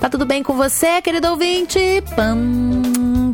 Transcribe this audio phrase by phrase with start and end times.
[0.00, 1.78] Tá tudo bem com você, querido ouvinte?
[2.16, 2.69] Pam,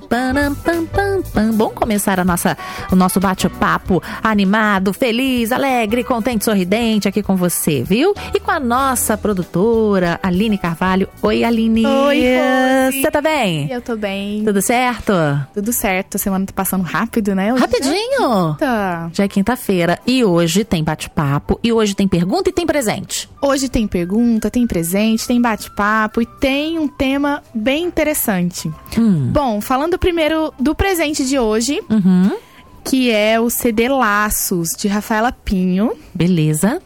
[0.09, 1.51] pam, pam, pam, pam.
[1.53, 2.57] Bom começar a nossa,
[2.91, 8.15] o nosso bate-papo animado, feliz, alegre, contente, sorridente aqui com você, viu?
[8.35, 11.09] E com a nossa produtora, Aline Carvalho.
[11.23, 11.85] Oi, Aline.
[11.87, 13.03] Oi, Rose.
[13.03, 13.71] Você tá bem?
[13.71, 14.45] Eu tô bem.
[14.45, 15.13] Tudo certo?
[15.55, 16.17] Tudo certo.
[16.17, 17.53] A semana tá passando rápido, né?
[17.53, 18.57] Hoje Rapidinho.
[18.61, 19.11] Já...
[19.13, 23.29] Já é quinta-feira e hoje tem bate-papo e hoje tem pergunta e tem presente.
[23.41, 28.71] Hoje tem pergunta, tem presente, tem bate-papo e tem um tema bem interessante.
[28.99, 29.31] Hum.
[29.33, 32.37] Bom, falando primeiro do presente de hoje, Uhum.
[32.85, 35.93] que é o CD Laços de Rafaela Pinho.
[36.15, 36.81] Beleza.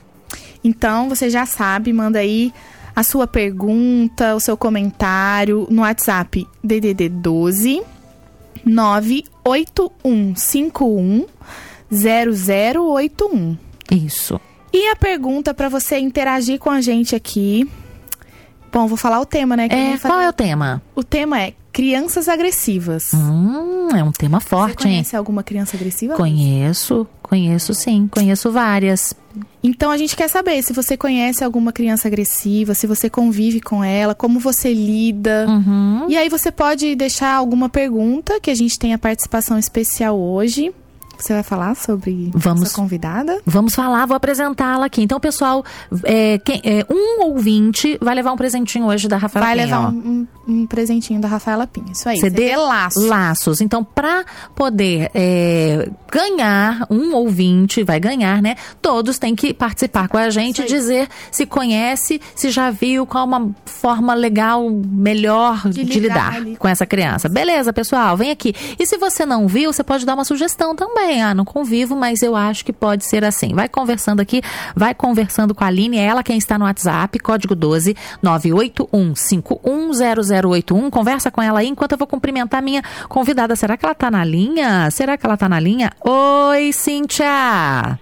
[0.63, 2.53] Então, você já sabe, manda aí
[2.95, 7.83] a sua pergunta, o seu comentário no WhatsApp DDD 12
[8.65, 11.27] 98151
[11.91, 13.57] 0081.
[13.91, 14.41] Isso.
[14.73, 17.69] E a pergunta para você interagir com a gente aqui.
[18.73, 19.69] Bom, vou falar o tema, né?
[19.69, 20.81] que É, qual é o tema?
[20.95, 23.13] O tema é crianças agressivas.
[23.15, 24.95] Hum, é um tema Você forte, hein?
[24.95, 26.15] conhece alguma criança agressiva?
[26.15, 29.15] Conheço, conheço sim, conheço várias.
[29.63, 33.85] Então a gente quer saber se você conhece alguma criança agressiva, se você convive com
[33.85, 35.47] ela, como você lida.
[35.49, 36.07] Uhum.
[36.09, 40.73] E aí você pode deixar alguma pergunta, que a gente tem a participação especial hoje.
[41.21, 42.73] Você vai falar sobre Vamos.
[42.73, 43.41] convidada?
[43.47, 45.03] Vamos falar, vou apresentá-la aqui.
[45.03, 45.65] Então, pessoal,
[46.05, 49.87] é, quem- é, um ouvinte vai levar um presentinho hoje da Rafaela vai Pinho, levar
[49.87, 49.91] ó.
[49.91, 51.93] um, um- um presentinho da Rafaela Pinho.
[51.93, 52.19] Isso aí.
[52.19, 53.07] CD laço.
[53.07, 53.61] Laços.
[53.61, 58.57] Então, para poder é, ganhar, um ouvinte vai ganhar, né?
[58.83, 63.51] Todos têm que participar com a gente, dizer se conhece, se já viu, qual uma
[63.65, 67.29] forma legal, melhor de, De lidar lidar com essa criança.
[67.29, 68.17] Beleza, pessoal?
[68.17, 68.55] Vem aqui.
[68.79, 71.10] E se você não viu, você pode dar uma sugestão também.
[71.19, 73.53] Ah, não convivo, mas eu acho que pode ser assim.
[73.55, 74.41] Vai conversando aqui,
[74.77, 80.91] vai conversando com a Aline, é ela quem está no WhatsApp, código 12 981510081.
[80.91, 83.57] Conversa com ela aí enquanto eu vou cumprimentar a minha convidada.
[83.57, 84.91] Será que ela tá na linha?
[84.91, 85.91] Será que ela tá na linha?
[86.05, 87.99] Oi, Cíntia!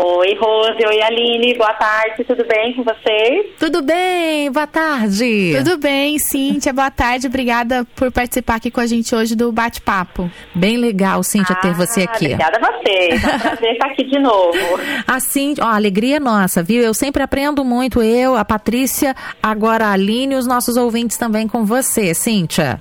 [0.00, 0.78] Oi, Rose.
[0.86, 1.54] Oi, Aline.
[1.58, 2.22] Boa tarde.
[2.22, 3.46] Tudo bem com vocês?
[3.58, 4.48] Tudo bem?
[4.52, 5.54] Boa tarde!
[5.58, 6.72] Tudo bem, Cíntia?
[6.72, 7.26] Boa tarde.
[7.26, 10.30] Obrigada por participar aqui com a gente hoje do bate-papo.
[10.54, 12.26] Bem legal, Cíntia, ter você Ah, aqui.
[12.26, 13.24] Obrigada a vocês.
[13.24, 14.56] É um prazer estar aqui de novo.
[15.04, 16.80] Assim, ó, a alegria é nossa, viu?
[16.80, 21.48] Eu sempre aprendo muito, eu, a Patrícia, agora a Aline e os nossos ouvintes também
[21.48, 22.80] com você, Cíntia.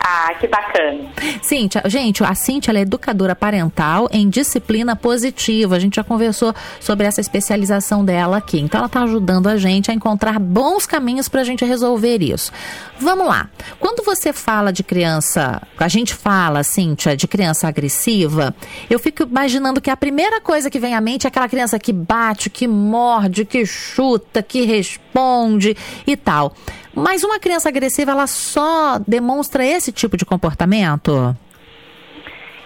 [0.00, 1.10] Ah, que bacana.
[1.42, 5.76] Cíntia, gente, a Cíntia é educadora parental em disciplina positiva.
[5.76, 8.60] A gente já conversou sobre essa especialização dela aqui.
[8.60, 12.52] Então, ela está ajudando a gente a encontrar bons caminhos para a gente resolver isso.
[12.98, 13.48] Vamos lá.
[13.78, 18.54] Quando você fala de criança, a gente fala, Cíntia, de criança agressiva,
[18.88, 21.92] eu fico imaginando que a primeira coisa que vem à mente é aquela criança que
[21.92, 25.76] bate, que morde, que chuta, que responde
[26.06, 26.54] e tal.
[26.98, 31.36] Mas uma criança agressiva, ela só demonstra esse tipo de comportamento?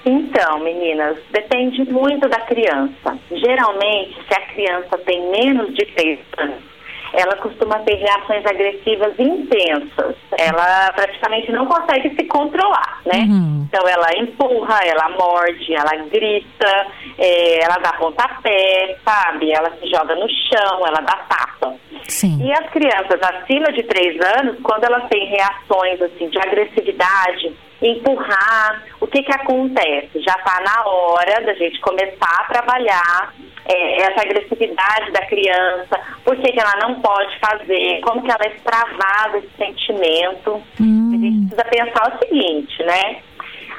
[0.04, 3.18] Então, meninas, depende muito da criança.
[3.30, 6.71] Geralmente, se a criança tem menos de 3 anos,
[7.12, 10.16] ela costuma ter reações agressivas intensas.
[10.38, 13.26] Ela praticamente não consegue se controlar, né?
[13.28, 13.66] Uhum.
[13.68, 16.86] Então, ela empurra, ela morde, ela grita,
[17.18, 19.52] eh, ela dá pontapé, sabe?
[19.52, 21.74] Ela se joga no chão, ela dá tapa.
[22.08, 22.38] Sim.
[22.42, 28.82] E as crianças acima de 3 anos, quando elas têm reações assim de agressividade, empurrar,
[29.00, 30.20] o que que acontece?
[30.20, 33.34] Já está na hora da gente começar a trabalhar
[33.64, 38.46] é, essa agressividade da criança, por que, que ela não pode fazer, como que ela
[38.54, 40.62] extravasa esse sentimento.
[40.78, 43.22] A gente precisa pensar o seguinte, né?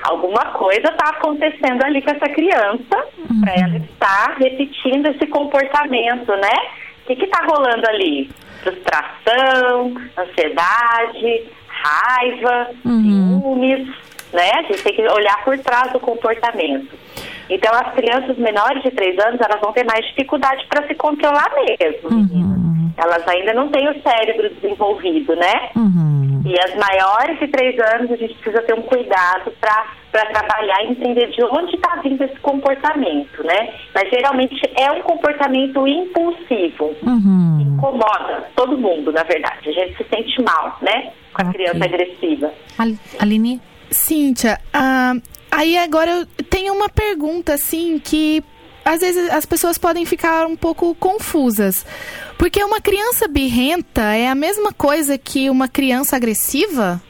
[0.04, 3.08] Alguma coisa está acontecendo ali com essa criança
[3.42, 6.58] para ela estar repetindo esse comportamento, né?
[7.04, 8.30] O que está rolando ali?
[8.62, 11.46] Frustração, ansiedade,
[11.84, 13.88] raiva, ciúmes,
[14.32, 14.52] né?
[14.56, 16.98] A gente tem que olhar por trás do comportamento.
[17.50, 21.52] Então, as crianças menores de 3 anos, elas vão ter mais dificuldade para se controlar
[21.56, 22.94] mesmo, meninas.
[22.96, 25.70] Elas ainda não têm o cérebro desenvolvido, né?
[25.76, 26.13] Uhum.
[26.46, 30.92] E as maiores de 3 anos, a gente precisa ter um cuidado para trabalhar e
[30.92, 33.74] entender de onde está vindo esse comportamento, né?
[33.94, 36.96] Mas geralmente é um comportamento impulsivo.
[37.04, 37.60] Uhum.
[37.76, 39.70] Incomoda todo mundo, na verdade.
[39.70, 41.12] A gente se sente mal, né?
[41.34, 41.54] Com a Ok.
[41.54, 42.54] criança agressiva.
[42.78, 43.62] Al- Aline?
[43.90, 45.14] Cíntia, ah,
[45.52, 48.44] aí agora eu tenho uma pergunta, assim, que
[48.86, 51.86] às vezes as pessoas podem ficar um pouco confusas.
[52.38, 57.02] Porque uma criança birrenta é a mesma coisa que uma criança agressiva?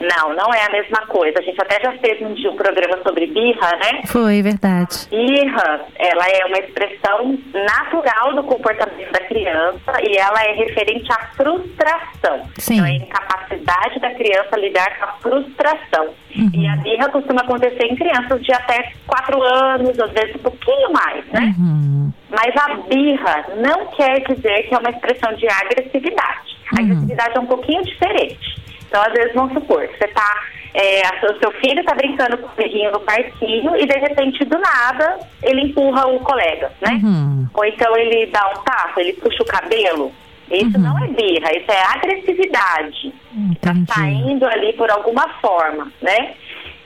[0.00, 1.38] Não, não é a mesma coisa.
[1.38, 4.02] A gente até já fez um dia um programa sobre birra, né?
[4.06, 5.06] Foi, verdade.
[5.10, 11.26] Birra, ela é uma expressão natural do comportamento da criança e ela é referente à
[11.36, 12.48] frustração.
[12.58, 12.74] Sim.
[12.74, 16.08] Então, é a incapacidade da criança lidar com a frustração.
[16.36, 16.50] Uhum.
[16.52, 20.92] E a birra costuma acontecer em crianças de até 4 anos, às vezes um pouquinho
[20.92, 21.54] mais, né?
[21.58, 22.12] Uhum.
[22.30, 26.54] Mas a birra não quer dizer que é uma expressão de agressividade.
[26.76, 26.86] A Uhum.
[26.86, 28.63] agressividade é um pouquinho diferente.
[28.94, 30.44] Então, às vezes, vamos supor, você tá.
[30.72, 34.56] É, o seu filho está brincando com o amiguinho no parquinho e de repente, do
[34.58, 37.00] nada, ele empurra o colega, né?
[37.02, 37.48] Uhum.
[37.54, 40.12] Ou então ele dá um tapa, ele puxa o cabelo.
[40.50, 40.82] Isso Uhum.
[40.82, 43.92] não é birra, isso é agressividade Entendi.
[43.92, 46.34] saindo ali por alguma forma, né?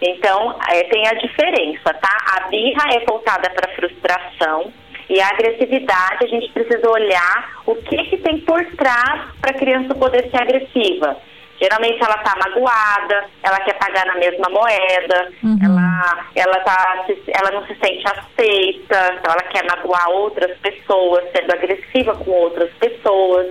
[0.01, 2.17] Então, é, tem a diferença, tá?
[2.37, 4.73] A birra é voltada para frustração
[5.11, 9.59] e a agressividade, a gente precisa olhar o que, que tem por trás para a
[9.59, 11.17] criança poder ser agressiva.
[11.61, 15.59] Geralmente ela está magoada, ela quer pagar na mesma moeda, Uhum.
[15.63, 21.53] ela, ela, tá, ela não se sente aceita, então ela quer magoar outras pessoas, sendo
[21.53, 23.47] agressiva com outras pessoas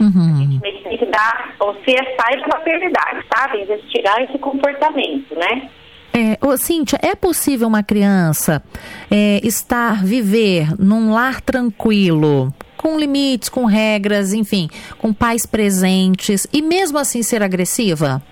[0.00, 0.58] Uhum.
[0.62, 3.62] meio que tem que dar um CSI da maternidade, sabe?
[3.62, 5.68] Investigar esse comportamento, né?
[6.12, 8.62] É, ô, Cíntia, é possível uma criança
[9.10, 14.68] é, estar, viver num lar tranquilo, com limites, com regras, enfim,
[14.98, 18.22] com pais presentes e mesmo assim ser agressiva?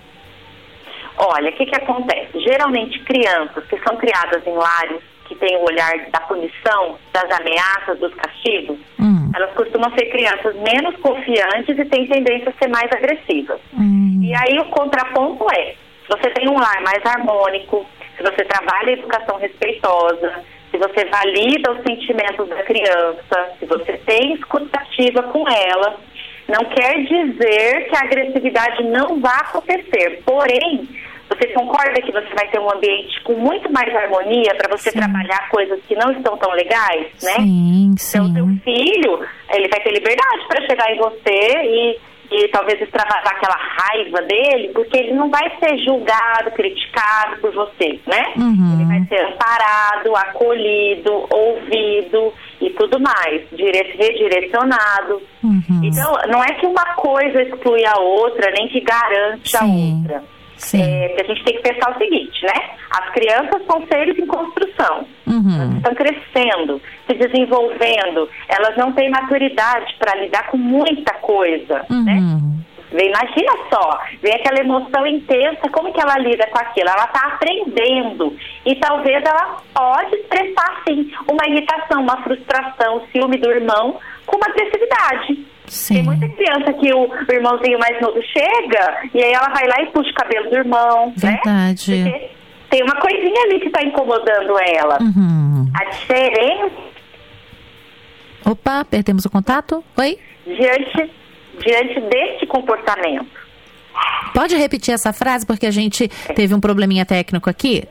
[1.17, 2.39] Olha, o que, que acontece?
[2.39, 7.99] Geralmente crianças que são criadas em lares que têm o olhar da punição, das ameaças,
[7.99, 12.91] dos castigos, Hum, elas costumam ser crianças menos confiantes e têm tendência a ser mais
[12.91, 13.59] agressivas.
[13.73, 17.85] hum, E aí o contraponto é, se você tem um lar mais harmônico,
[18.17, 23.93] se você trabalha a educação respeitosa, se você valida os sentimentos da criança, se você
[24.05, 25.97] tem escutativa com ela,
[26.47, 30.21] não quer dizer que a agressividade não vá acontecer.
[30.25, 30.87] Porém,
[31.29, 34.97] você concorda que você vai ter um ambiente com muito mais harmonia para você Sim.
[34.99, 37.33] trabalhar coisas que não estão tão legais, né?
[37.37, 38.61] sim, Então, seu sim.
[38.63, 41.99] filho, ele vai ter liberdade para chegar em você e,
[42.31, 47.99] e talvez extravasar aquela raiva dele, porque ele não vai ser julgado, criticado por você,
[48.07, 48.33] né?
[48.37, 48.73] Uhum.
[48.75, 55.21] Ele vai ser amparado, acolhido, ouvido e tudo mais, dire- redirecionado.
[55.43, 55.81] Uhum.
[55.83, 60.01] Então, não é que uma coisa exclui a outra, nem que garante a Sim.
[60.03, 60.23] outra.
[60.59, 60.81] Sim.
[60.81, 62.71] É, que a gente tem que pensar o seguinte, né?
[62.91, 65.77] As crianças são seres em construção Uhum.
[65.77, 72.13] estão crescendo, se desenvolvendo, elas não têm maturidade para lidar com muita coisa, né?
[72.19, 72.59] Uhum.
[72.91, 76.89] Imagina só, vem aquela emoção intensa, como que ela lida com aquilo?
[76.89, 78.35] Ela está aprendendo
[78.65, 84.37] e talvez ela pode expressar, sim, uma irritação, uma frustração, o ciúme do irmão com
[84.37, 85.45] uma agressividade.
[85.69, 86.01] Tem Sim.
[86.03, 90.09] muita criança que o irmãozinho mais novo chega e aí ela vai lá e puxa
[90.09, 91.13] o cabelo do irmão, né?
[91.15, 92.03] Verdade.
[92.03, 92.31] Porque
[92.69, 94.97] tem uma coisinha ali que está incomodando ela.
[95.01, 95.71] Uhum.
[95.79, 96.89] A diferença
[98.45, 99.83] Opa, perdemos o contato?
[99.97, 100.17] Oi?
[100.45, 101.11] diante,
[101.63, 103.27] diante deste comportamento.
[104.33, 107.83] Pode repetir essa frase porque a gente teve um probleminha técnico aqui?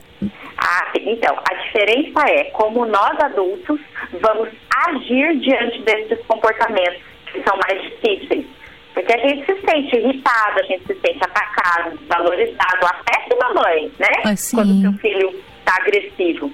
[0.57, 3.79] Ah, então, a diferença é como nós adultos
[4.19, 4.49] vamos
[4.87, 7.08] agir diante desses comportamentos
[7.39, 8.45] que são mais difíceis.
[8.93, 13.91] Porque a gente se sente irritado, a gente se sente atacado, valorizado, a péssima mãe,
[13.99, 14.07] né?
[14.25, 14.57] Ah, sim.
[14.57, 16.51] Quando seu filho está agressivo.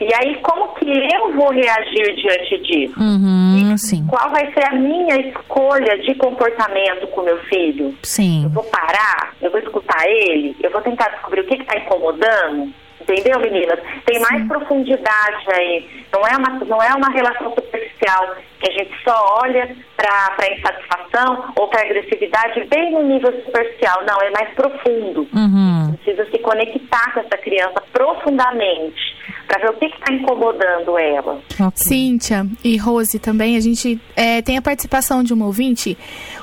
[0.00, 2.94] E aí, como que eu vou reagir diante disso?
[2.98, 4.06] Uhum, sim.
[4.06, 7.86] Qual vai ser a minha escolha de comportamento com meu filho?
[7.86, 8.48] Eu Sim.
[8.52, 12.72] vou parar, eu vou escutar ele, eu vou tentar descobrir o que está incomodando.
[13.00, 13.78] Entendeu, meninas?
[14.06, 16.04] Tem mais profundidade aí.
[16.12, 20.52] Não é, uma, não é uma relação superficial que a gente só olha para a
[20.52, 24.02] insatisfação ou para a agressividade bem no nível superficial.
[24.06, 25.28] Não, é mais profundo.
[25.34, 25.94] Uhum.
[26.02, 29.14] Precisa se conectar com essa criança profundamente
[29.46, 31.40] para ver o que está incomodando ela.
[31.60, 31.72] Ok.
[31.74, 35.96] Cíntia e Rose também, a gente é, tem a participação de uma ouvinte.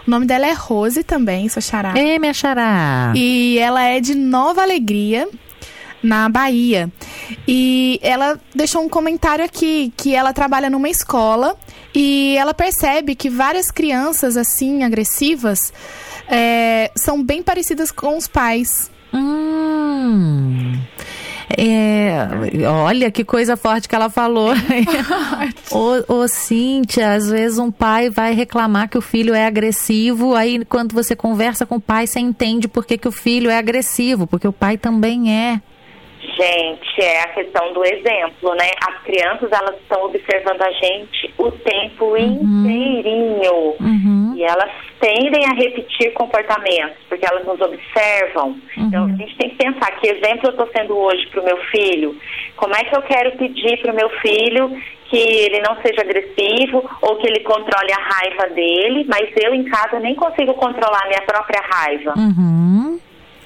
[0.08, 1.94] O nome dela é Rose também, sua xará.
[1.96, 3.14] Ei, minha xará.
[3.16, 5.28] E ela é de Nova Alegria,
[6.02, 6.92] na Bahia.
[7.48, 11.56] E ela deixou um comentário aqui que ela trabalha numa escola
[11.94, 15.74] e ela percebe que várias crianças assim agressivas
[16.28, 18.90] é, são bem parecidas com os pais.
[19.14, 20.74] Hum.
[21.58, 22.28] É,
[22.66, 24.54] olha que coisa forte que ela falou.
[25.72, 30.64] ô, ô, Cíntia, às vezes um pai vai reclamar que o filho é agressivo, aí
[30.66, 34.26] quando você conversa com o pai, você entende por que, que o filho é agressivo,
[34.26, 35.62] porque o pai também é.
[36.36, 38.70] Gente, é a questão do exemplo, né?
[38.88, 42.18] As crianças, elas estão observando a gente o tempo uhum.
[42.18, 43.76] inteirinho.
[43.80, 44.34] Uhum.
[44.36, 48.50] E elas tendem a repetir comportamentos, porque elas nos observam.
[48.50, 48.88] Uhum.
[48.88, 51.58] Então, a gente tem que pensar que exemplo eu estou sendo hoje para o meu
[51.66, 52.16] filho.
[52.56, 56.90] Como é que eu quero pedir para o meu filho que ele não seja agressivo
[57.02, 61.08] ou que ele controle a raiva dele, mas eu em casa nem consigo controlar a
[61.08, 62.14] minha própria raiva.
[62.18, 63.00] Uhum.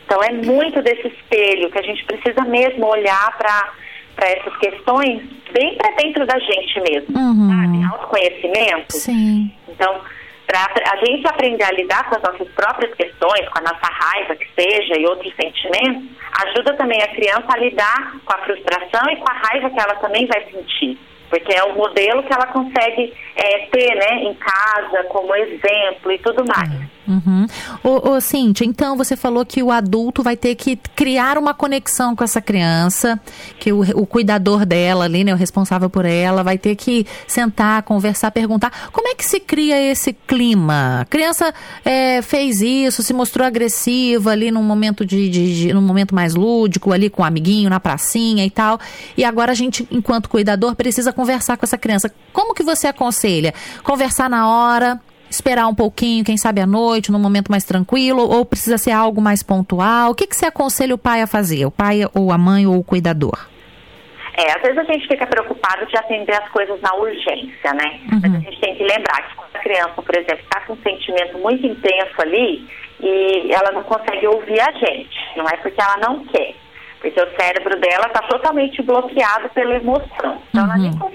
[0.06, 3.74] Então é muito desse espelho que a gente precisa mesmo olhar para
[4.16, 5.22] para essas questões
[5.52, 7.50] bem para dentro da gente mesmo, uhum.
[7.50, 7.84] sabe?
[7.84, 8.94] Autoconhecimento.
[8.94, 9.52] Sim.
[9.68, 10.00] Então,
[10.48, 14.36] para a gente aprender a lidar com as nossas próprias questões, com a nossa raiva
[14.38, 16.04] que seja e outros sentimentos,
[16.46, 19.96] ajuda também a criança a lidar com a frustração e com a raiva que ela
[19.96, 20.98] também vai sentir
[21.30, 26.18] porque é o modelo que ela consegue é, ter, né, em casa, como exemplo e
[26.20, 26.96] tudo mais.
[27.08, 27.46] Uhum.
[27.84, 32.16] Ô, ô, Cíntia, então você falou que o adulto vai ter que criar uma conexão
[32.16, 33.20] com essa criança,
[33.60, 37.84] que o, o cuidador dela ali, né, o responsável por ela, vai ter que sentar,
[37.84, 41.02] conversar, perguntar como é que se cria esse clima.
[41.02, 45.82] A criança é, fez isso, se mostrou agressiva ali num momento de, de, de num
[45.82, 48.80] momento mais lúdico, ali com o um amiguinho na pracinha e tal,
[49.16, 52.12] e agora a gente, enquanto cuidador, precisa conversar com essa criança.
[52.34, 53.25] Como que você aconselha?
[53.84, 58.46] Conversar na hora, esperar um pouquinho, quem sabe à noite, num momento mais tranquilo, ou
[58.46, 60.12] precisa ser algo mais pontual?
[60.12, 61.66] O que, que você aconselha o pai a fazer?
[61.66, 63.48] O pai ou a mãe ou o cuidador?
[64.38, 68.00] É, às vezes a gente fica preocupado de atender as coisas na urgência, né?
[68.12, 68.20] Uhum.
[68.22, 70.78] Mas a gente tem que lembrar que quando a criança, por exemplo, está com um
[70.84, 72.68] sentimento muito intenso ali
[73.00, 76.54] e ela não consegue ouvir a gente, não é porque ela não quer.
[77.00, 80.42] Porque o cérebro dela está totalmente bloqueado pela emoção.
[80.50, 80.72] Então uhum.
[80.72, 81.15] ela nem consegue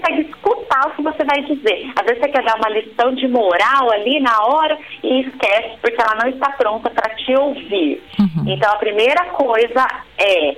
[1.01, 1.91] que você vai dizer.
[1.95, 6.01] Às vezes você quer dar uma lição de moral ali na hora e esquece porque
[6.01, 8.03] ela não está pronta para te ouvir.
[8.19, 8.45] Uhum.
[8.47, 10.57] Então a primeira coisa é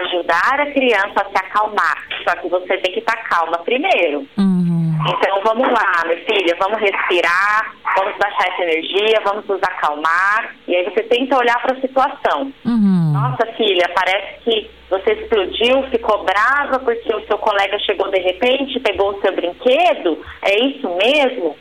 [0.00, 2.06] ajudar a criança a se acalmar.
[2.24, 4.26] Só que você tem que estar tá calma primeiro.
[4.36, 4.94] Uhum.
[5.08, 10.54] Então vamos lá, minha filha, vamos respirar, vamos baixar essa energia, vamos nos acalmar.
[10.68, 12.52] E aí você tenta olhar para a situação.
[12.64, 13.12] Uhum.
[13.12, 18.78] Nossa, filha, parece que você explodiu, ficou brava porque o seu colega chegou de repente,
[18.80, 20.18] pegou o seu brinquedo.
[20.42, 21.56] É isso mesmo?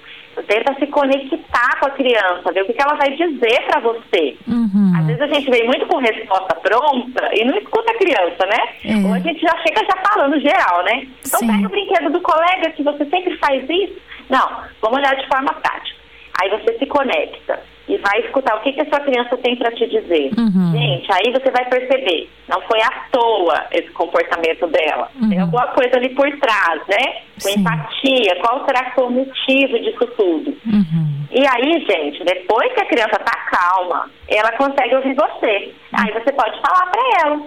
[0.48, 4.38] tenta se conectar com a criança, ver o que, que ela vai dizer para você.
[4.48, 4.94] Uhum.
[4.98, 8.64] Às vezes a gente vem muito com resposta pronta e não escuta a criança, né?
[8.86, 9.08] É.
[9.08, 11.06] Ou a gente já chega já falando geral, né?
[11.26, 11.48] Então Sim.
[11.48, 13.98] pega o brinquedo do colega que você sempre faz isso.
[14.30, 16.00] Não, vamos olhar de forma prática.
[16.42, 19.72] Aí você se conecta e vai escutar o que, que a sua criança tem para
[19.72, 20.32] te dizer.
[20.38, 20.72] Uhum.
[20.72, 25.10] Gente, aí você vai perceber, não foi à toa esse comportamento dela.
[25.20, 25.30] Uhum.
[25.30, 27.22] Tem alguma coisa ali por trás, né?
[27.42, 30.56] Com empatia, qual será que foi o motivo disso tudo?
[30.66, 31.26] Uhum.
[31.32, 35.74] E aí, gente, depois que a criança tá calma, ela consegue ouvir você.
[35.94, 37.42] Aí você pode falar para ela.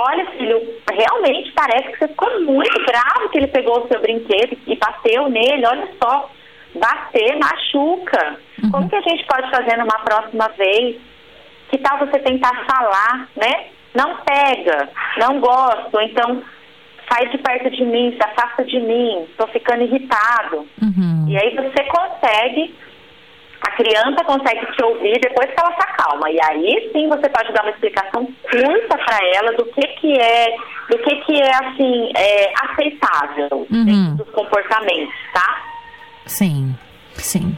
[0.00, 0.60] Olha, filho,
[0.92, 5.28] realmente parece que você ficou muito bravo que ele pegou o seu brinquedo e bateu
[5.28, 5.66] nele.
[5.66, 6.30] Olha só,
[6.74, 8.36] bater machuca.
[8.62, 8.70] Uhum.
[8.70, 10.96] Como que a gente pode fazer numa próxima vez?
[11.70, 13.66] Que tal você tentar falar, né?
[13.94, 14.88] Não pega,
[15.18, 16.42] não gosto, então
[17.10, 20.66] sai de perto de mim, se afasta de mim, estou ficando irritado.
[20.82, 21.26] Uhum.
[21.28, 22.74] E aí você consegue,
[23.62, 26.30] a criança consegue te ouvir depois que ela se acalma.
[26.30, 30.56] E aí sim você pode dar uma explicação curta para ela do que que é,
[30.90, 34.16] do que que é assim, é, aceitável uhum.
[34.16, 35.73] dos comportamentos, tá?
[36.26, 36.74] Sim,
[37.16, 37.56] sim.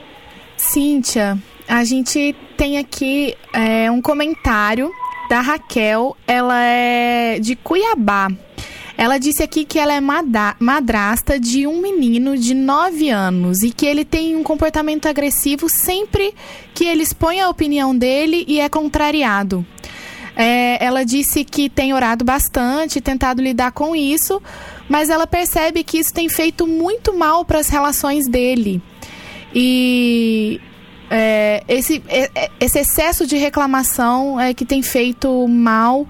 [0.56, 4.90] Cíntia, a gente tem aqui é, um comentário
[5.28, 8.28] da Raquel, ela é de Cuiabá.
[8.98, 10.00] Ela disse aqui que ela é
[10.58, 16.32] madrasta de um menino de 9 anos e que ele tem um comportamento agressivo sempre
[16.72, 19.66] que ele expõe a opinião dele e é contrariado.
[20.34, 24.42] É, ela disse que tem orado bastante, tentado lidar com isso,
[24.88, 28.82] mas ela percebe que isso tem feito muito mal para as relações dele.
[29.54, 30.60] E
[31.10, 36.06] é, esse, é, é, esse excesso de reclamação é que tem feito mal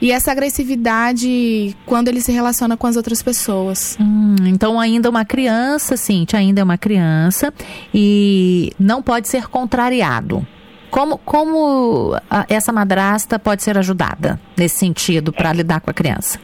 [0.00, 3.96] e essa agressividade quando ele se relaciona com as outras pessoas.
[3.98, 7.52] Hum, então ainda uma criança, sim, ainda é uma criança
[7.92, 10.46] e não pode ser contrariado.
[10.90, 12.12] Como, como
[12.48, 16.38] essa madrasta pode ser ajudada nesse sentido para lidar com a criança?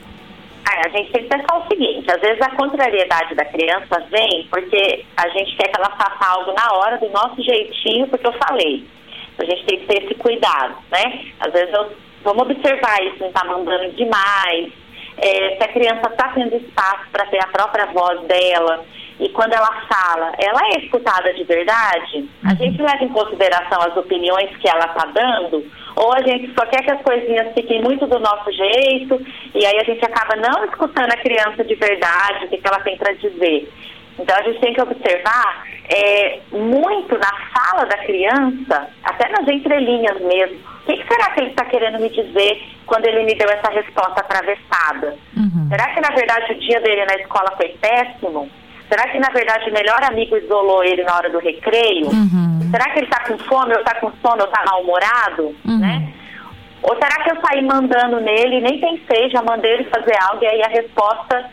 [0.80, 5.04] A gente tem que pensar o seguinte, às vezes a contrariedade da criança vem porque
[5.16, 8.86] a gente quer que ela faça algo na hora, do nosso jeitinho, porque eu falei.
[9.38, 11.24] A gente tem que ter esse cuidado, né?
[11.40, 14.72] Às vezes eu, vamos observar isso, não está mandando demais,
[15.16, 18.84] é, se a criança está tendo espaço para ter a própria voz dela.
[19.18, 22.26] e quando ela fala, ela é escutada de verdade?
[22.42, 25.70] A gente leva em consideração as opiniões que ela está dando?
[26.00, 29.20] Ou a gente só quer que as coisinhas fiquem muito do nosso jeito
[29.54, 32.80] e aí a gente acaba não escutando a criança de verdade, o que, que ela
[32.80, 33.70] tem para dizer?
[34.18, 40.18] Então a gente tem que observar é, muito na fala da criança, até nas entrelinhas
[40.22, 40.56] mesmo.
[40.56, 43.70] O que, que será que ele está querendo me dizer quando ele me deu essa
[43.70, 45.18] resposta atravessada?
[45.36, 45.68] Uhum.
[45.68, 48.50] Será que na verdade o dia dele na escola foi péssimo?
[48.90, 52.08] Será que na verdade o melhor amigo isolou ele na hora do recreio?
[52.08, 52.68] Uhum.
[52.72, 55.54] Será que ele está com fome, ou está com sono, ou está mal-humorado?
[55.64, 55.78] Uhum.
[55.78, 56.12] Né?
[56.82, 60.42] Ou será que eu saí mandando nele e nem pensei, já mandei ele fazer algo
[60.42, 61.50] e aí a resposta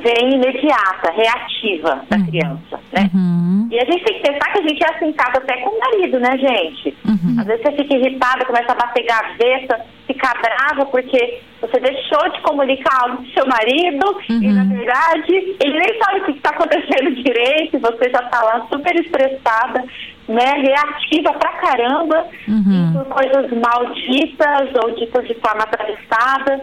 [0.00, 2.26] vem imediata, reativa da uhum.
[2.26, 3.10] criança, né?
[3.12, 3.68] Uhum.
[3.70, 5.78] E a gente tem que pensar que a gente é assim casa até com o
[5.78, 6.96] marido, né, gente?
[7.04, 7.36] Uhum.
[7.38, 12.40] Às vezes você fica irritada, começa a bater gaveta, fica brava porque você deixou de
[12.42, 14.68] comunicar algo pro seu marido e, na uhum.
[14.68, 19.84] verdade, ele nem sabe o que está acontecendo direito, você já está lá super estressada,
[20.28, 22.92] né, reativa pra caramba, uhum.
[22.94, 26.60] por coisas malditas ou ditas de forma atravessada.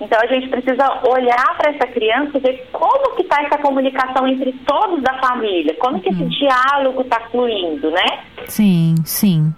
[0.00, 4.28] Então a gente precisa olhar para essa criança e ver como que está essa comunicação
[4.28, 6.28] entre todos da família, como que esse uhum.
[6.28, 8.20] diálogo está fluindo, né?
[8.46, 9.52] Sim, sim.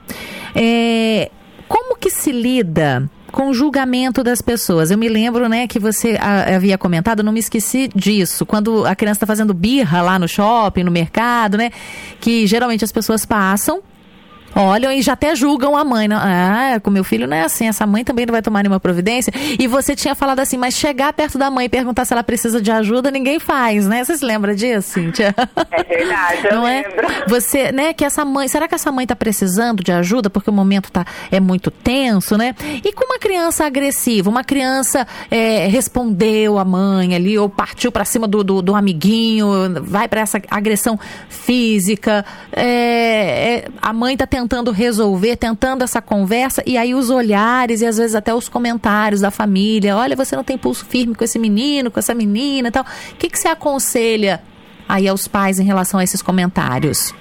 [0.56, 1.30] É,
[1.68, 4.90] como que se lida com julgamento das pessoas.
[4.90, 9.18] Eu me lembro, né, que você havia comentado, não me esqueci disso, quando a criança
[9.18, 11.70] está fazendo birra lá no shopping, no mercado, né,
[12.20, 13.82] que geralmente as pessoas passam
[14.54, 16.08] Olham e já até julgam a mãe.
[16.08, 18.80] Não, ah, com meu filho não é assim, essa mãe também não vai tomar nenhuma
[18.80, 19.32] providência.
[19.58, 22.60] E você tinha falado assim, mas chegar perto da mãe e perguntar se ela precisa
[22.60, 24.04] de ajuda, ninguém faz, né?
[24.04, 25.34] Você se lembra disso, Cíntia?
[25.70, 26.82] É verdade, não é?
[26.82, 27.06] lembro.
[27.28, 30.52] Você, né, que essa mãe, será que essa mãe tá precisando de ajuda porque o
[30.52, 32.54] momento tá, é muito tenso, né?
[32.84, 38.04] E com uma criança agressiva, uma criança é, respondeu a mãe ali, ou partiu para
[38.04, 39.48] cima do, do, do, amiguinho,
[39.82, 46.00] vai para essa agressão física, é, é, a mãe tá tentando tentando resolver, tentando essa
[46.00, 50.34] conversa, e aí os olhares e às vezes até os comentários da família: olha, você
[50.34, 52.84] não tem pulso firme com esse menino, com essa menina tal.
[52.84, 54.42] O que, que você aconselha
[54.88, 57.14] aí aos pais em relação a esses comentários?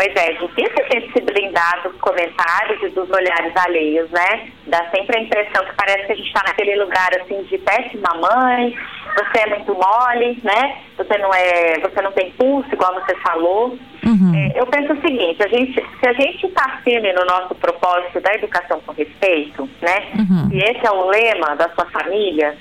[0.00, 4.48] Pois é, difícil sempre se blindar dos comentários e dos olhares alheios, né?
[4.66, 8.08] Dá sempre a impressão que parece que a gente está naquele lugar assim de péssima
[8.14, 8.74] mãe,
[9.14, 10.78] você é muito mole, né?
[10.96, 13.78] Você não é, você não tem pulso, igual você falou.
[14.02, 14.32] Uhum.
[14.34, 18.22] É, eu penso o seguinte, a gente, se a gente está firme no nosso propósito
[18.22, 19.98] da educação com respeito, né?
[20.14, 20.48] Uhum.
[20.50, 22.56] E esse é o lema da sua família,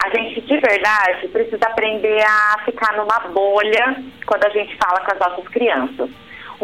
[0.00, 5.12] a gente de verdade precisa aprender a ficar numa bolha quando a gente fala com
[5.12, 6.08] as nossas crianças.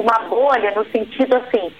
[0.00, 1.70] Uma bolha no sentido assim,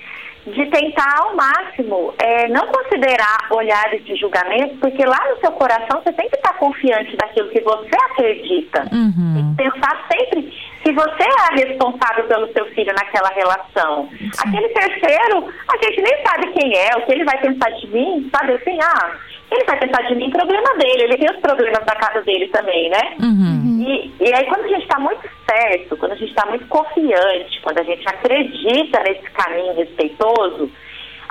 [0.47, 6.01] de tentar ao máximo é, não considerar olhares de julgamento, porque lá no seu coração
[6.03, 8.89] você tem que estar confiante daquilo que você acredita.
[8.93, 9.55] Uhum.
[9.57, 10.53] pensar sempre
[10.83, 14.09] se você é a responsável pelo seu filho naquela relação.
[14.11, 14.31] Sim.
[14.49, 18.31] Aquele terceiro, a gente nem sabe quem é, o que ele vai pensar de mim,
[18.35, 19.13] sabe assim, ah,
[19.51, 22.89] ele vai pensar de mim, problema dele, ele tem os problemas da casa dele também,
[22.89, 23.15] né?
[23.21, 23.60] Uhum.
[23.81, 27.61] E, e aí quando a gente está muito certo, quando a gente está muito confiante,
[27.63, 30.71] quando a gente acredita nesse caminho respeitoso,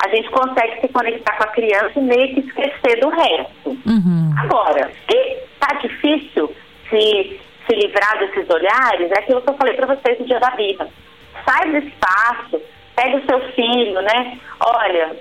[0.03, 3.69] a gente consegue se conectar com a criança e meio que esquecer do resto.
[3.85, 4.33] Uhum.
[4.37, 5.17] Agora, se
[5.53, 6.55] está difícil
[6.89, 10.51] se, se livrar desses olhares, é aquilo que eu falei para vocês no dia da
[10.51, 10.87] birra.
[11.45, 12.61] Sai do espaço,
[12.95, 14.39] pega o seu filho, né?
[14.59, 15.15] Olha,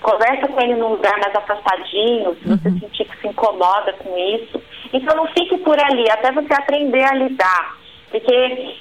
[0.00, 2.80] conversa com ele num lugar mais afastadinho, se você uhum.
[2.80, 4.62] sentir que se incomoda com isso.
[4.92, 7.76] Então não fique por ali, até você aprender a lidar.
[8.10, 8.78] Porque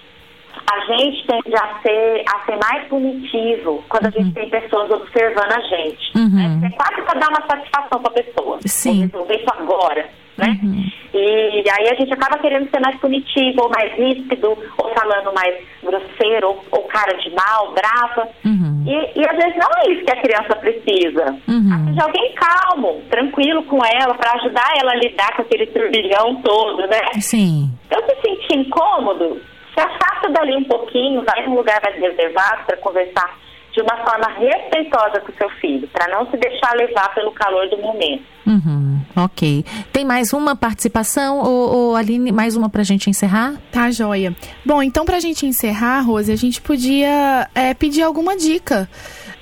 [0.71, 4.31] a gente tende a ser, a ser mais punitivo quando a gente uhum.
[4.33, 6.17] tem pessoas observando a gente.
[6.17, 6.59] Uhum.
[6.59, 6.67] Né?
[6.67, 8.59] É quase para dar uma satisfação para a pessoa.
[8.65, 9.01] Sim.
[9.01, 10.09] Resolver isso agora.
[10.37, 10.59] Né?
[10.63, 10.91] Uhum.
[11.19, 15.55] E aí a gente acaba querendo ser mais punitivo, ou mais ríspido, ou falando mais
[15.83, 18.29] grosseiro, ou, ou cara de mal, brava.
[18.45, 18.85] Uhum.
[18.87, 21.37] E, e, às vezes não é isso que a criança precisa.
[21.47, 21.93] Uhum.
[21.93, 26.87] De alguém calmo, tranquilo com ela, para ajudar ela a lidar com aquele turbilhão todo,
[26.87, 27.01] né?
[27.19, 27.69] Sim.
[27.87, 29.41] Então, se sentir incômodo,
[29.73, 33.37] se afasta dali um pouquinho, vai num lugar mais reservado para conversar
[33.79, 37.69] de uma forma respeitosa com o seu filho, para não se deixar levar pelo calor
[37.69, 38.23] do momento.
[38.45, 39.63] Uhum, ok.
[39.93, 43.53] Tem mais uma participação, ou, ou Aline, mais uma para a gente encerrar?
[43.71, 44.35] Tá, joia.
[44.65, 48.89] Bom, então para a gente encerrar, Rose, a gente podia é, pedir alguma dica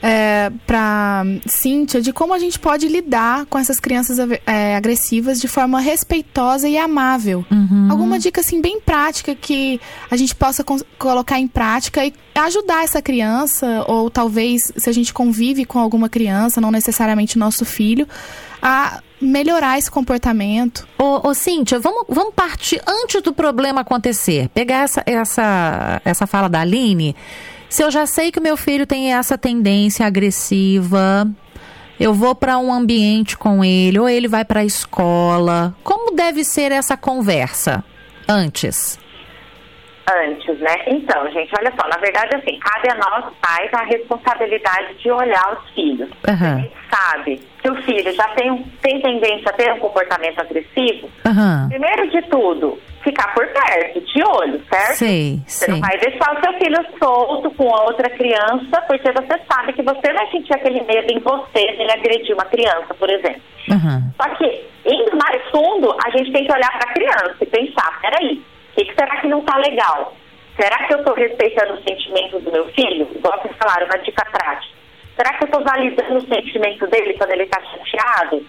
[0.02, 5.48] é, para Cíntia de como a gente pode lidar com essas crianças é, agressivas de
[5.48, 7.46] forma respeitosa e amável.
[7.52, 7.88] Uhum.
[7.90, 9.80] Alguma dica assim bem prática que
[10.10, 10.64] a gente possa
[10.98, 16.08] colocar em prática e ajudar essa criança ou talvez se a gente convive com alguma
[16.08, 18.08] criança, não necessariamente nosso filho,
[18.62, 20.88] a melhorar esse comportamento.
[20.98, 24.50] Ô, ô Cíntia, vamos, vamos partir antes do problema acontecer.
[24.50, 27.16] Pegar essa, essa, essa fala da Aline.
[27.70, 31.28] Se eu já sei que o meu filho tem essa tendência agressiva,
[32.00, 35.76] eu vou para um ambiente com ele, ou ele vai para a escola.
[35.84, 37.84] Como deve ser essa conversa
[38.28, 39.00] antes?
[40.10, 40.76] antes, né?
[40.88, 45.54] Então, gente, olha só, na verdade, assim, cabe a nós pais a responsabilidade de olhar
[45.54, 46.10] os filhos.
[46.28, 46.56] Uhum.
[46.56, 51.10] A gente sabe que o filho já tem, tem tendência a ter um comportamento agressivo.
[51.26, 51.70] Uhum.
[51.70, 54.96] Primeiro de tudo, ficar por perto, de olho, certo?
[54.96, 55.72] Sim, você sim.
[55.72, 60.14] não vai deixar o seu filho solto com outra criança, porque você sabe que você
[60.14, 63.42] vai sentir aquele medo em você de ele agredir uma criança, por exemplo.
[63.70, 64.12] Uhum.
[64.22, 68.00] Só que, indo mais fundo, a gente tem que olhar para a criança e pensar,
[68.02, 70.14] peraí, o que, será que não está legal?
[70.60, 73.08] Será que eu estou respeitando os sentimentos do meu filho?
[73.16, 74.76] Igual vocês falaram, uma dica prática.
[75.16, 78.46] Será que eu estou validando o sentimento dele quando ele está chateado?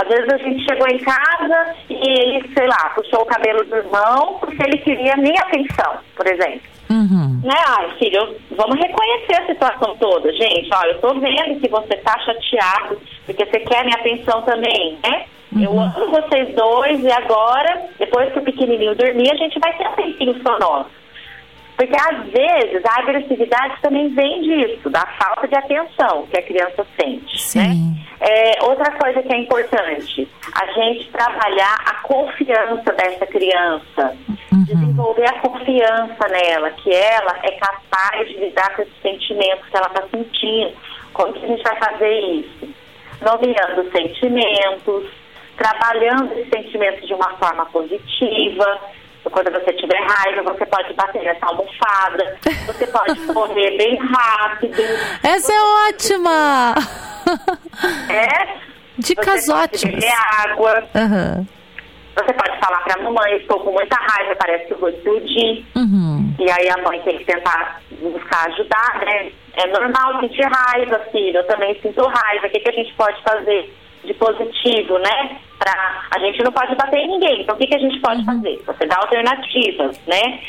[0.00, 3.76] Às vezes a gente chegou em casa e ele, sei lá, puxou o cabelo do
[3.76, 6.60] irmão porque ele queria minha atenção, por exemplo.
[6.88, 7.40] Uhum.
[7.42, 7.56] Né?
[7.66, 10.32] Ai, filho, vamos reconhecer a situação toda.
[10.32, 14.96] Gente, olha, eu tô vendo que você tá chateado porque você quer minha atenção também,
[15.02, 15.24] né?
[15.52, 15.62] Uhum.
[15.64, 19.88] Eu amo vocês dois e agora, depois que o pequenininho dormir, a gente vai ter
[19.88, 20.90] um tempinho só nosso.
[21.78, 26.84] Porque às vezes a agressividade também vem disso, da falta de atenção que a criança
[27.00, 27.56] sente.
[27.56, 27.68] Né?
[27.70, 27.94] Sim.
[27.94, 27.98] Né?
[28.20, 30.28] É, outra coisa que é importante,
[30.60, 34.16] a gente trabalhar a confiança dessa criança,
[34.52, 34.64] uhum.
[34.64, 39.86] desenvolver a confiança nela, que ela é capaz de lidar com esses sentimentos que ela
[39.86, 40.72] está sentindo.
[41.12, 42.68] Como que a gente vai fazer isso?
[43.22, 45.04] Nomeando sentimentos,
[45.56, 48.80] trabalhando esses sentimentos de uma forma positiva.
[49.30, 52.36] Quando você tiver raiva, você pode bater nessa almofada,
[52.66, 54.82] você pode correr bem rápido.
[55.22, 56.74] Essa é ótima!
[58.10, 58.68] É?
[58.98, 59.80] Dicas você ótimas.
[59.80, 60.88] Pode beber água.
[60.94, 61.46] Uhum.
[62.16, 65.64] Você pode falar pra mamãe, estou com muita raiva, parece que eu vou explodir.
[65.76, 66.34] Uhum.
[66.40, 69.30] E aí a mãe tem que tentar buscar ajudar, né?
[69.54, 71.38] É normal sentir raiva, filho.
[71.38, 72.46] Eu também sinto raiva.
[72.46, 73.72] O que, que a gente pode fazer?
[74.04, 75.38] de positivo, né?
[75.58, 77.42] Pra, a gente não pode bater em ninguém.
[77.42, 78.26] Então, o que, que a gente pode uhum.
[78.26, 78.62] fazer?
[78.66, 80.40] Você dá alternativas, né?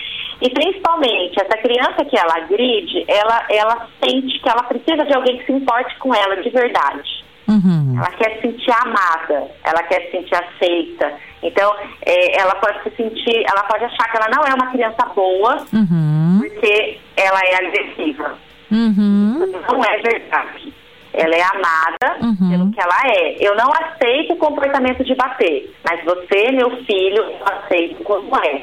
[0.42, 5.38] E principalmente, essa criança que ela agride, ela, ela sente que ela precisa de alguém
[5.38, 7.26] que se importe com ela de verdade.
[7.48, 7.96] Uhum.
[7.98, 11.14] Ela quer se sentir amada, ela quer se sentir aceita.
[11.42, 15.04] Então, é, ela pode se sentir, ela pode achar que ela não é uma criança
[15.16, 16.40] boa uhum.
[16.40, 18.38] porque ela é agressiva.
[18.72, 19.52] Uhum.
[19.68, 20.74] Não é verdade.
[21.14, 22.50] Ela é amada uhum.
[22.50, 23.36] pelo que ela é.
[23.40, 28.62] Eu não aceito o comportamento de bater, mas você, meu filho, eu aceito como é.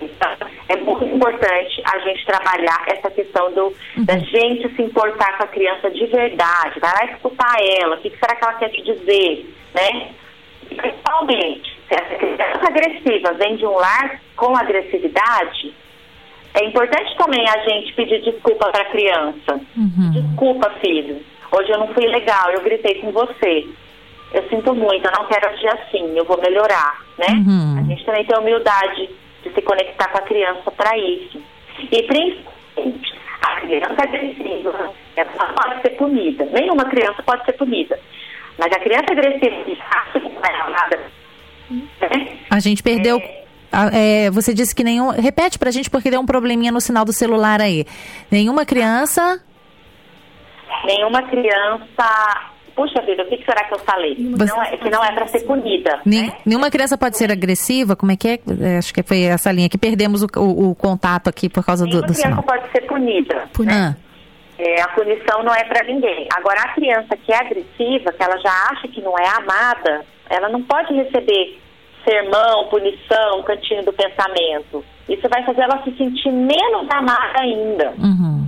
[0.00, 0.36] Então,
[0.68, 3.64] é muito importante a gente trabalhar essa questão do,
[3.96, 4.04] uhum.
[4.04, 6.78] da gente se importar com a criança de verdade.
[6.80, 10.10] Vai lá escutar ela, o que será que ela quer te dizer, né?
[10.68, 15.74] Principalmente, se essa criança agressiva vem de um lar com agressividade,
[16.54, 19.60] é importante também a gente pedir desculpa para a criança.
[19.76, 20.10] Uhum.
[20.10, 21.22] Desculpa, filho.
[21.58, 23.66] Hoje eu não fui legal, eu gritei com você.
[24.32, 27.28] Eu sinto muito, eu não quero agir assim, eu vou melhorar, né?
[27.28, 27.78] Uhum.
[27.78, 29.08] A gente também tem a humildade
[29.42, 31.40] de se conectar com a criança para isso.
[31.90, 36.44] E principalmente, a criança agressiva, ela não pode ser punida.
[36.46, 37.98] Nenhuma criança pode ser punida.
[38.58, 39.82] Mas a criança agressiva
[40.42, 41.00] é nada.
[41.70, 42.38] Né?
[42.50, 43.18] A gente perdeu.
[43.18, 43.46] É...
[43.92, 45.10] É, você disse que nenhum.
[45.10, 47.84] Repete pra gente porque deu um probleminha no sinal do celular aí.
[48.30, 49.42] Nenhuma criança
[50.84, 54.14] nenhuma criança puxa vida, o que será que eu falei?
[54.36, 54.52] Você...
[54.52, 55.98] Não é, que não é para ser punida.
[56.04, 56.36] né?
[56.44, 57.96] Nenhuma criança pode ser agressiva?
[57.96, 58.38] Como é que é?
[58.60, 58.76] é?
[58.76, 62.02] Acho que foi essa linha que perdemos o, o, o contato aqui por causa nenhuma
[62.02, 62.42] do, do sinal.
[62.42, 63.48] criança pode ser punida.
[63.54, 63.64] Pun...
[63.64, 63.96] Né?
[63.96, 64.06] Ah.
[64.58, 66.28] É, a punição não é para ninguém.
[66.34, 70.48] Agora, a criança que é agressiva, que ela já acha que não é amada, ela
[70.48, 71.58] não pode receber
[72.06, 74.84] sermão, punição, cantinho do pensamento.
[75.08, 77.92] Isso vai fazer ela se sentir menos amada ainda.
[77.98, 78.45] Uhum.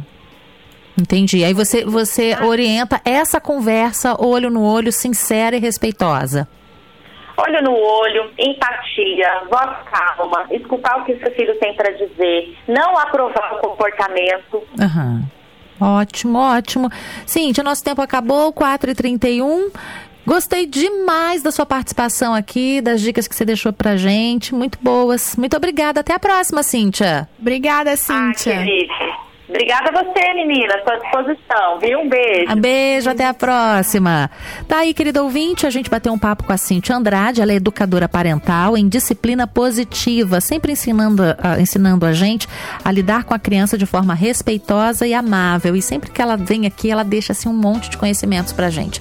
[0.98, 1.44] Entendi.
[1.44, 6.48] Aí você, você orienta essa conversa olho no olho, sincera e respeitosa.
[7.36, 12.98] Olho no olho, empatia, voz calma, escutar o que seu filho tem para dizer, não
[12.98, 14.60] aprovar o comportamento.
[14.76, 15.22] Uhum.
[15.80, 16.90] Ótimo, ótimo.
[17.24, 19.70] Cíntia, nosso tempo acabou, 4h31.
[20.26, 24.52] Gostei demais da sua participação aqui, das dicas que você deixou pra gente.
[24.52, 25.36] Muito boas.
[25.36, 26.00] Muito obrigada.
[26.00, 27.28] Até a próxima, Cíntia.
[27.40, 28.60] Obrigada, Cíntia.
[28.60, 32.00] Ah, Obrigada a você, menina, à sua disposição, viu?
[32.00, 32.52] Um beijo.
[32.52, 34.30] Um beijo, até a próxima.
[34.68, 37.56] Tá aí, querido ouvinte, a gente bateu um papo com a Cintia Andrade, ela é
[37.56, 42.46] educadora parental em disciplina positiva, sempre ensinando, uh, ensinando a gente
[42.84, 45.74] a lidar com a criança de forma respeitosa e amável.
[45.74, 49.00] E sempre que ela vem aqui, ela deixa assim um monte de conhecimentos pra gente.